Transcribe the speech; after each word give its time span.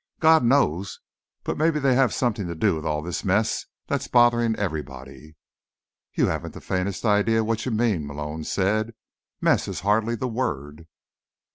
God 0.19 0.43
knows, 0.43 0.99
but 1.43 1.59
maybe 1.59 1.79
they 1.79 1.93
have 1.93 2.11
something 2.11 2.47
to 2.47 2.55
do 2.55 2.73
with 2.75 2.87
all 2.87 3.03
this 3.03 3.23
mess 3.23 3.67
that's 3.85 4.07
bothering 4.07 4.55
everybody." 4.55 5.35
"You 6.15 6.25
haven't 6.25 6.55
the 6.55 6.59
faintest 6.59 7.05
idea 7.05 7.43
what 7.43 7.65
you 7.67 7.71
mean," 7.71 8.07
Malone 8.07 8.43
said. 8.45 8.95
"Mess 9.41 9.67
is 9.67 9.81
hardly 9.81 10.15
the 10.15 10.27
word." 10.27 10.87